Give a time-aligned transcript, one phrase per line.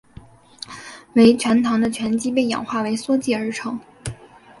[1.13, 3.79] 为醛糖的醛基被氧化为羧基而成。